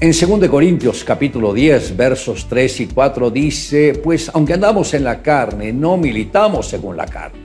[0.00, 5.20] En 2 Corintios capítulo 10 versos 3 y 4 dice, pues aunque andamos en la
[5.22, 7.40] carne, no militamos según la carne,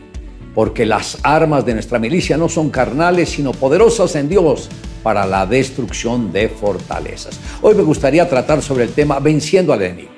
[0.54, 4.70] porque las armas de nuestra milicia no son carnales, sino poderosas en Dios
[5.02, 7.40] para la destrucción de fortalezas.
[7.64, 10.13] Hoy me gustaría tratar sobre el tema venciendo al enemigo.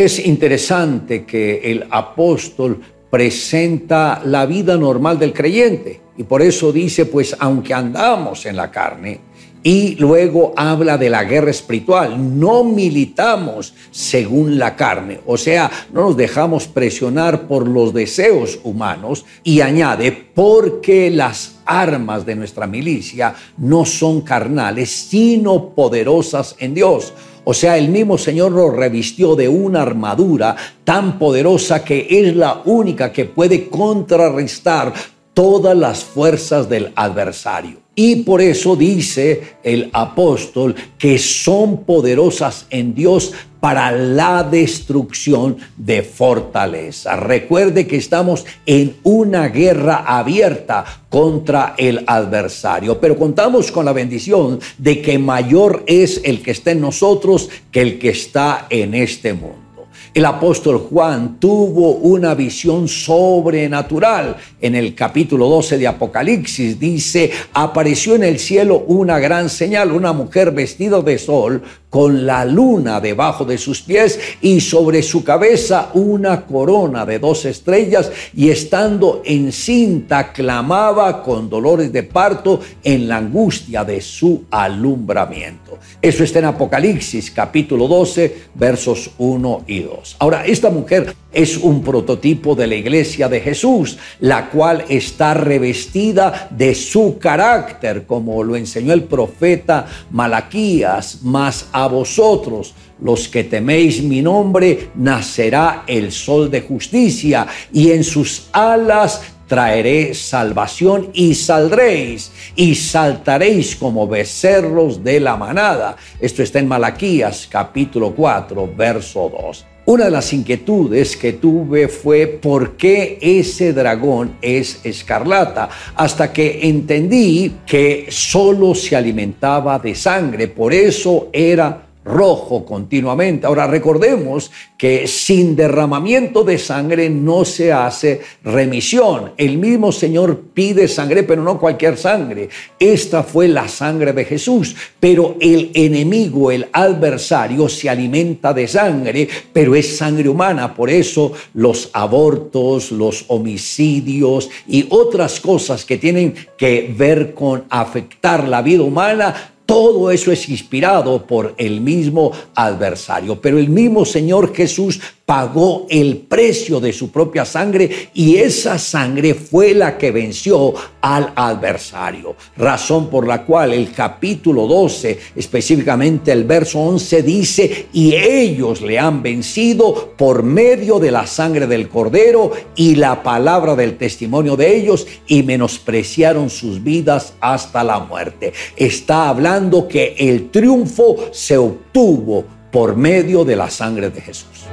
[0.00, 2.80] Es interesante que el apóstol
[3.10, 8.70] presenta la vida normal del creyente y por eso dice, pues aunque andamos en la
[8.70, 9.20] carne,
[9.62, 12.40] y luego habla de la guerra espiritual.
[12.40, 19.26] No militamos según la carne, o sea, no nos dejamos presionar por los deseos humanos
[19.44, 27.12] y añade, porque las armas de nuestra milicia no son carnales, sino poderosas en Dios
[27.44, 32.62] o sea, el mismo Señor lo revistió de una armadura tan poderosa que es la
[32.64, 34.92] única que puede contrarrestar
[35.34, 37.79] todas las fuerzas del adversario.
[38.02, 46.00] Y por eso dice el apóstol que son poderosas en Dios para la destrucción de
[46.02, 47.16] fortaleza.
[47.16, 54.60] Recuerde que estamos en una guerra abierta contra el adversario, pero contamos con la bendición
[54.78, 59.34] de que mayor es el que está en nosotros que el que está en este
[59.34, 59.69] mundo.
[60.12, 64.36] El apóstol Juan tuvo una visión sobrenatural.
[64.60, 70.12] En el capítulo 12 de Apocalipsis dice, apareció en el cielo una gran señal, una
[70.12, 75.90] mujer vestida de sol con la luna debajo de sus pies y sobre su cabeza
[75.94, 83.16] una corona de dos estrellas y estando encinta clamaba con dolores de parto en la
[83.16, 85.78] angustia de su alumbramiento.
[86.00, 90.16] Eso está en Apocalipsis capítulo 12 versos 1 y 2.
[90.20, 96.48] Ahora, esta mujer es un prototipo de la iglesia de Jesús, la cual está revestida
[96.50, 104.02] de su carácter, como lo enseñó el profeta Malaquías, más a vosotros, los que teméis
[104.02, 112.30] mi nombre, nacerá el sol de justicia y en sus alas traeré salvación y saldréis
[112.54, 115.96] y saltaréis como becerros de la manada.
[116.20, 119.66] Esto está en Malaquías capítulo 4, verso 2.
[119.90, 126.60] Una de las inquietudes que tuve fue por qué ese dragón es escarlata, hasta que
[126.62, 133.46] entendí que solo se alimentaba de sangre, por eso era rojo continuamente.
[133.46, 139.32] Ahora recordemos que sin derramamiento de sangre no se hace remisión.
[139.36, 142.48] El mismo Señor pide sangre, pero no cualquier sangre.
[142.78, 149.28] Esta fue la sangre de Jesús, pero el enemigo, el adversario, se alimenta de sangre,
[149.52, 150.74] pero es sangre humana.
[150.74, 158.48] Por eso los abortos, los homicidios y otras cosas que tienen que ver con afectar
[158.48, 159.34] la vida humana
[159.70, 166.16] todo eso es inspirado por el mismo adversario, pero el mismo Señor Jesús pagó el
[166.16, 172.34] precio de su propia sangre y esa sangre fue la que venció al adversario.
[172.56, 178.98] Razón por la cual el capítulo 12, específicamente el verso 11, dice, y ellos le
[178.98, 184.78] han vencido por medio de la sangre del cordero y la palabra del testimonio de
[184.78, 188.52] ellos y menospreciaron sus vidas hasta la muerte.
[188.74, 194.66] Está hablando que el triunfo se obtuvo por medio de la sangre de Jesús.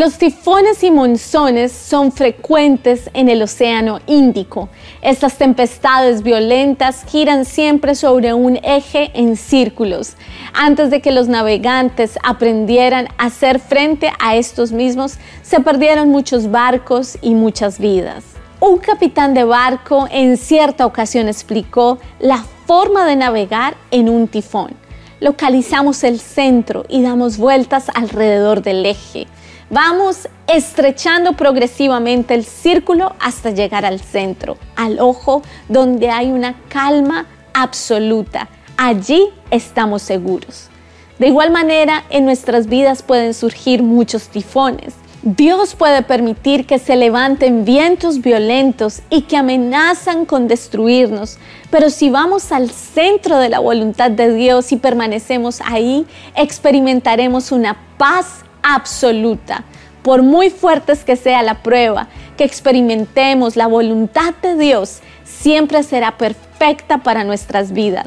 [0.00, 4.70] Los tifones y monzones son frecuentes en el Océano Índico.
[5.02, 10.14] Estas tempestades violentas giran siempre sobre un eje en círculos.
[10.54, 16.50] Antes de que los navegantes aprendieran a hacer frente a estos mismos, se perdieron muchos
[16.50, 18.24] barcos y muchas vidas.
[18.58, 24.70] Un capitán de barco en cierta ocasión explicó la forma de navegar en un tifón.
[25.20, 29.26] Localizamos el centro y damos vueltas alrededor del eje.
[29.68, 37.26] Vamos estrechando progresivamente el círculo hasta llegar al centro, al ojo, donde hay una calma
[37.52, 38.48] absoluta.
[38.78, 40.70] Allí estamos seguros.
[41.18, 44.94] De igual manera, en nuestras vidas pueden surgir muchos tifones.
[45.22, 51.36] Dios puede permitir que se levanten vientos violentos y que amenazan con destruirnos,
[51.70, 56.06] pero si vamos al centro de la voluntad de Dios y permanecemos ahí,
[56.36, 59.64] experimentaremos una paz absoluta.
[60.02, 62.08] Por muy fuertes que sea la prueba,
[62.38, 68.06] que experimentemos la voluntad de Dios, siempre será perfecta para nuestras vidas.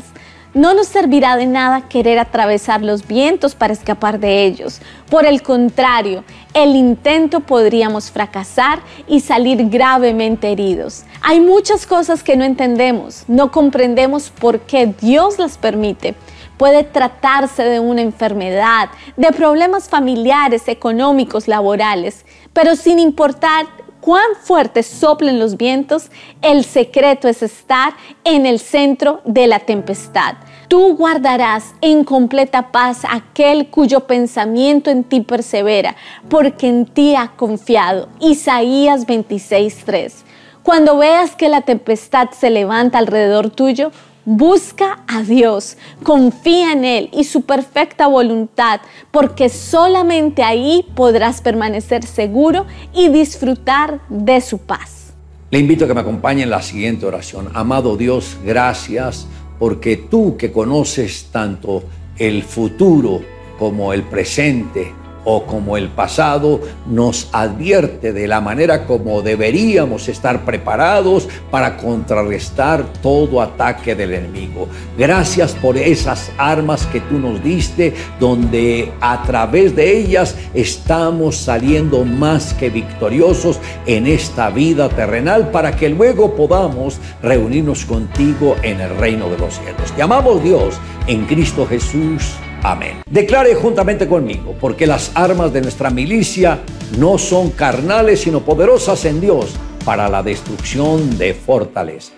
[0.54, 4.82] No nos servirá de nada querer atravesar los vientos para escapar de ellos.
[5.10, 6.24] Por el contrario,
[6.54, 11.06] el intento podríamos fracasar y salir gravemente heridos.
[11.24, 16.14] Hay muchas cosas que no entendemos, no comprendemos por qué Dios las permite.
[16.58, 23.66] Puede tratarse de una enfermedad, de problemas familiares, económicos, laborales, pero sin importar
[24.04, 26.12] cuán fuertes soplen los vientos,
[26.42, 27.94] el secreto es estar
[28.26, 30.36] en el centro de la tempestad.
[30.68, 35.96] Tú guardarás en completa paz aquel cuyo pensamiento en ti persevera,
[36.30, 38.10] porque en ti ha confiado.
[38.20, 40.26] Isaías 26:3.
[40.64, 43.92] Cuando veas que la tempestad se levanta alrededor tuyo,
[44.26, 48.80] Busca a Dios, confía en Él y su perfecta voluntad,
[49.12, 55.14] porque solamente ahí podrás permanecer seguro y disfrutar de su paz.
[55.52, 57.50] Le invito a que me acompañe en la siguiente oración.
[57.54, 59.28] Amado Dios, gracias
[59.60, 61.84] porque tú que conoces tanto
[62.18, 63.22] el futuro
[63.60, 64.94] como el presente,
[65.26, 72.86] o como el pasado nos advierte de la manera como deberíamos estar preparados para contrarrestar
[73.02, 74.68] todo ataque del enemigo.
[74.98, 82.06] Gracias por esas armas que tú nos diste, donde a través de ellas estamos saliendo
[82.06, 88.96] más que victoriosos en esta vida terrenal para que luego podamos reunirnos contigo en el
[88.98, 89.92] reino de los cielos.
[89.96, 90.76] Te amamos Dios
[91.08, 92.34] en Cristo Jesús.
[92.64, 93.04] Amén.
[93.10, 96.60] Declare juntamente conmigo, porque las armas de nuestra milicia
[96.98, 102.14] no son carnales, sino poderosas en Dios para la destrucción de fortalezas.